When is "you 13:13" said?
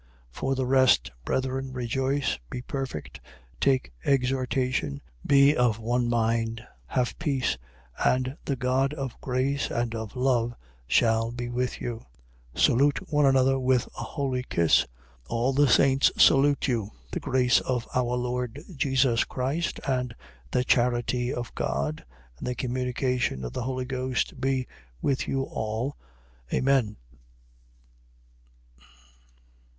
16.67-17.11